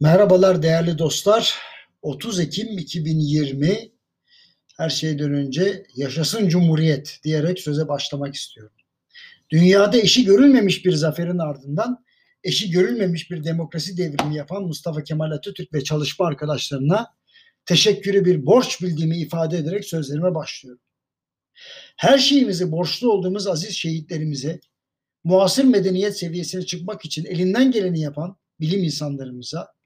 Merhabalar 0.00 0.62
değerli 0.62 0.98
dostlar. 0.98 1.54
30 2.02 2.40
Ekim 2.40 2.78
2020 2.78 3.92
her 4.76 4.90
şeyden 4.90 5.34
önce 5.34 5.86
yaşasın 5.96 6.48
Cumhuriyet 6.48 7.20
diyerek 7.24 7.60
söze 7.60 7.88
başlamak 7.88 8.34
istiyorum. 8.34 8.76
Dünyada 9.50 9.98
eşi 9.98 10.24
görülmemiş 10.24 10.84
bir 10.84 10.92
zaferin 10.92 11.38
ardından 11.38 12.04
eşi 12.44 12.70
görülmemiş 12.70 13.30
bir 13.30 13.44
demokrasi 13.44 13.96
devrimi 13.96 14.36
yapan 14.36 14.62
Mustafa 14.62 15.02
Kemal 15.02 15.30
Atatürk 15.30 15.74
ve 15.74 15.84
çalışma 15.84 16.26
arkadaşlarına 16.26 17.06
teşekkürü 17.66 18.24
bir 18.24 18.46
borç 18.46 18.82
bildiğimi 18.82 19.18
ifade 19.18 19.58
ederek 19.58 19.84
sözlerime 19.84 20.34
başlıyorum. 20.34 20.82
Her 21.96 22.18
şeyimizi 22.18 22.72
borçlu 22.72 23.12
olduğumuz 23.12 23.46
aziz 23.46 23.76
şehitlerimize, 23.76 24.60
muasır 25.24 25.64
medeniyet 25.64 26.18
seviyesine 26.18 26.66
çıkmak 26.66 27.04
için 27.04 27.24
elinden 27.24 27.70
geleni 27.70 28.00
yapan 28.00 28.36
bilim 28.60 28.84
insanlarımıza, 28.84 29.77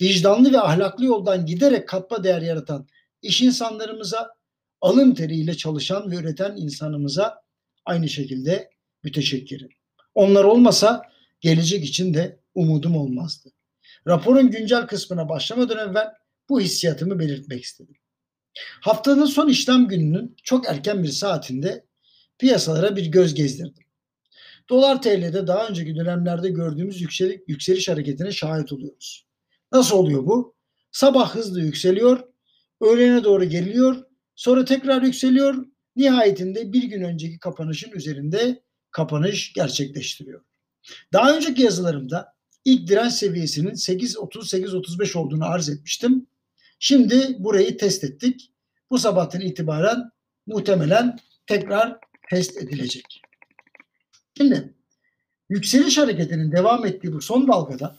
vicdanlı 0.00 0.52
ve 0.52 0.60
ahlaklı 0.60 1.04
yoldan 1.04 1.46
giderek 1.46 1.88
katma 1.88 2.24
değer 2.24 2.42
yaratan 2.42 2.86
iş 3.22 3.42
insanlarımıza, 3.42 4.30
alın 4.80 5.14
teriyle 5.14 5.56
çalışan 5.56 6.10
ve 6.10 6.16
üreten 6.16 6.56
insanımıza 6.56 7.42
aynı 7.84 8.08
şekilde 8.08 8.70
müteşekkirim. 9.02 9.68
Onlar 10.14 10.44
olmasa 10.44 11.02
gelecek 11.40 11.84
için 11.84 12.14
de 12.14 12.40
umudum 12.54 12.96
olmazdı. 12.96 13.50
Raporun 14.06 14.50
güncel 14.50 14.86
kısmına 14.86 15.28
başlamadan 15.28 15.90
evvel 15.90 16.08
bu 16.48 16.60
hissiyatımı 16.60 17.18
belirtmek 17.18 17.64
istedim. 17.64 17.96
Haftanın 18.80 19.26
son 19.26 19.48
işlem 19.48 19.88
gününün 19.88 20.36
çok 20.42 20.68
erken 20.68 21.02
bir 21.02 21.08
saatinde 21.08 21.84
piyasalara 22.38 22.96
bir 22.96 23.06
göz 23.06 23.34
gezdirdim. 23.34 23.84
Dolar 24.68 25.02
TL'de 25.02 25.46
daha 25.46 25.68
önceki 25.68 25.96
dönemlerde 25.96 26.50
gördüğümüz 26.50 27.00
yükseliş, 27.00 27.40
yükseliş 27.46 27.88
hareketine 27.88 28.32
şahit 28.32 28.72
oluyoruz. 28.72 29.29
Nasıl 29.72 29.96
oluyor 29.96 30.26
bu? 30.26 30.54
Sabah 30.92 31.34
hızlı 31.34 31.60
yükseliyor, 31.60 32.24
öğlene 32.80 33.24
doğru 33.24 33.44
geriliyor, 33.44 34.04
sonra 34.34 34.64
tekrar 34.64 35.02
yükseliyor, 35.02 35.66
nihayetinde 35.96 36.72
bir 36.72 36.82
gün 36.82 37.02
önceki 37.02 37.38
kapanışın 37.38 37.90
üzerinde 37.90 38.62
kapanış 38.90 39.52
gerçekleştiriyor. 39.52 40.44
Daha 41.12 41.36
önceki 41.36 41.62
yazılarımda 41.62 42.34
ilk 42.64 42.88
direnç 42.88 43.12
seviyesinin 43.12 43.70
8.30-8.35 43.70 45.18
olduğunu 45.18 45.44
arz 45.44 45.68
etmiştim. 45.68 46.26
Şimdi 46.78 47.36
burayı 47.38 47.76
test 47.76 48.04
ettik. 48.04 48.52
Bu 48.90 48.98
sabahtan 48.98 49.40
itibaren 49.40 50.10
muhtemelen 50.46 51.18
tekrar 51.46 51.98
test 52.30 52.56
edilecek. 52.56 53.22
Şimdi 54.36 54.74
yükseliş 55.48 55.98
hareketinin 55.98 56.52
devam 56.52 56.86
ettiği 56.86 57.12
bu 57.12 57.20
son 57.20 57.48
dalgada 57.48 57.96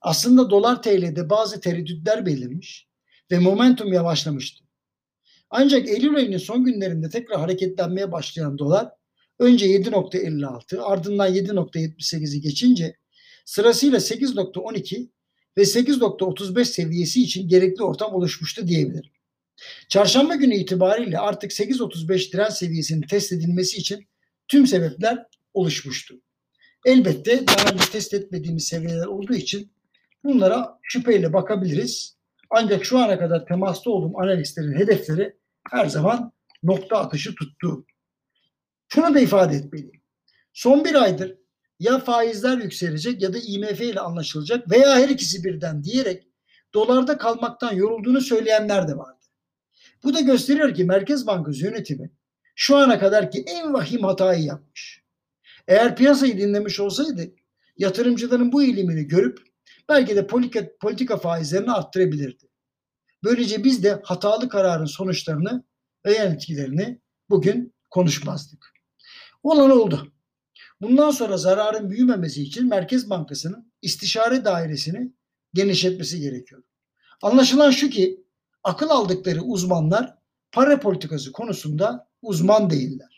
aslında 0.00 0.50
dolar 0.50 0.82
TL'de 0.82 1.30
bazı 1.30 1.60
tereddütler 1.60 2.26
belirmiş 2.26 2.88
ve 3.30 3.38
momentum 3.38 3.92
yavaşlamıştı. 3.92 4.64
Ancak 5.50 5.88
Eylül 5.88 6.16
ayının 6.16 6.38
son 6.38 6.64
günlerinde 6.64 7.08
tekrar 7.08 7.40
hareketlenmeye 7.40 8.12
başlayan 8.12 8.58
dolar 8.58 8.88
önce 9.38 9.66
7.56 9.66 10.80
ardından 10.80 11.34
7.78'i 11.34 12.40
geçince 12.40 12.96
sırasıyla 13.44 13.98
8.12 13.98 15.08
ve 15.56 15.62
8.35 15.62 16.64
seviyesi 16.64 17.22
için 17.22 17.48
gerekli 17.48 17.82
ortam 17.82 18.14
oluşmuştu 18.14 18.66
diyebilirim. 18.66 19.10
Çarşamba 19.88 20.34
günü 20.34 20.54
itibariyle 20.54 21.18
artık 21.18 21.50
8.35 21.50 22.32
direnç 22.32 22.52
seviyesinin 22.52 23.02
test 23.02 23.32
edilmesi 23.32 23.76
için 23.76 24.06
tüm 24.48 24.66
sebepler 24.66 25.26
oluşmuştu. 25.54 26.20
Elbette 26.84 27.46
daha 27.46 27.72
önce 27.72 27.84
test 27.92 28.14
etmediğimiz 28.14 28.64
seviyeler 28.64 29.06
olduğu 29.06 29.34
için 29.34 29.72
bunlara 30.24 30.78
şüpheyle 30.82 31.32
bakabiliriz. 31.32 32.16
Ancak 32.50 32.84
şu 32.84 32.98
ana 32.98 33.18
kadar 33.18 33.46
temasta 33.46 33.90
olduğum 33.90 34.20
analistlerin 34.20 34.78
hedefleri 34.78 35.36
her 35.70 35.86
zaman 35.86 36.32
nokta 36.62 36.96
atışı 36.96 37.34
tuttu. 37.34 37.86
Şunu 38.88 39.14
da 39.14 39.20
ifade 39.20 39.56
etmeliyim. 39.56 40.02
Son 40.52 40.84
bir 40.84 40.94
aydır 40.94 41.36
ya 41.78 41.98
faizler 41.98 42.58
yükselecek 42.58 43.22
ya 43.22 43.32
da 43.32 43.38
IMF 43.38 43.80
ile 43.80 44.00
anlaşılacak 44.00 44.70
veya 44.70 44.96
her 44.96 45.08
ikisi 45.08 45.44
birden 45.44 45.84
diyerek 45.84 46.28
dolarda 46.74 47.18
kalmaktan 47.18 47.74
yorulduğunu 47.74 48.20
söyleyenler 48.20 48.88
de 48.88 48.96
vardı. 48.96 49.26
Bu 50.04 50.14
da 50.14 50.20
gösteriyor 50.20 50.74
ki 50.74 50.84
Merkez 50.84 51.26
Bankası 51.26 51.64
yönetimi 51.64 52.10
şu 52.54 52.76
ana 52.76 52.98
kadarki 52.98 53.44
en 53.46 53.74
vahim 53.74 54.04
hatayı 54.04 54.44
yapmış. 54.44 55.01
Eğer 55.68 55.96
piyasayı 55.96 56.38
dinlemiş 56.38 56.80
olsaydı 56.80 57.34
yatırımcıların 57.78 58.52
bu 58.52 58.62
eğilimini 58.62 59.04
görüp 59.04 59.38
belki 59.88 60.16
de 60.16 60.26
politika, 60.26 60.68
politika 60.80 61.16
faizlerini 61.16 61.72
arttırabilirdi. 61.72 62.48
Böylece 63.24 63.64
biz 63.64 63.84
de 63.84 64.00
hatalı 64.04 64.48
kararın 64.48 64.84
sonuçlarını 64.84 65.64
ve 66.06 66.12
yan 66.12 66.34
etkilerini 66.34 67.00
bugün 67.30 67.74
konuşmazdık. 67.90 68.72
Olan 69.42 69.70
oldu. 69.70 70.12
Bundan 70.80 71.10
sonra 71.10 71.36
zararın 71.36 71.90
büyümemesi 71.90 72.42
için 72.42 72.68
Merkez 72.68 73.10
Bankası'nın 73.10 73.72
istişare 73.82 74.44
dairesini 74.44 75.12
genişletmesi 75.54 76.20
gerekiyor. 76.20 76.62
Anlaşılan 77.22 77.70
şu 77.70 77.90
ki 77.90 78.24
akıl 78.64 78.90
aldıkları 78.90 79.42
uzmanlar 79.42 80.14
para 80.52 80.80
politikası 80.80 81.32
konusunda 81.32 82.08
uzman 82.22 82.70
değiller. 82.70 83.11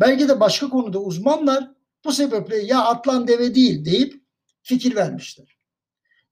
Belki 0.00 0.28
de 0.28 0.40
başka 0.40 0.68
konuda 0.68 0.98
uzmanlar 0.98 1.70
bu 2.04 2.12
sebeple 2.12 2.56
ya 2.56 2.84
atlan 2.84 3.28
deve 3.28 3.54
değil 3.54 3.84
deyip 3.84 4.22
fikir 4.62 4.94
vermişler. 4.94 5.56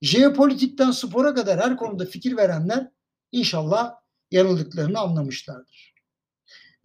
Jeopolitikten 0.01 0.91
spora 0.91 1.33
kadar 1.33 1.59
her 1.59 1.77
konuda 1.77 2.05
fikir 2.05 2.37
verenler 2.37 2.87
inşallah 3.31 3.95
yanıldıklarını 4.31 4.99
anlamışlardır. 4.99 5.93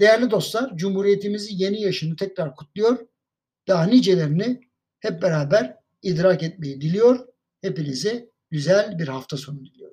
Değerli 0.01 0.31
dostlar, 0.31 0.77
Cumhuriyetimizin 0.77 1.57
yeni 1.57 1.83
yaşını 1.83 2.17
tekrar 2.17 2.57
kutluyor. 2.57 3.07
Daha 3.69 3.85
nicelerini 3.85 4.61
hep 5.01 5.23
beraber 5.23 5.77
idrak 6.03 6.43
etmeyi 6.43 6.81
diliyor. 6.81 7.29
Hepinize 7.61 8.31
güzel 8.51 8.99
bir 8.99 9.09
hafta 9.09 9.37
sonu 9.37 9.65
diliyorum. 9.65 9.88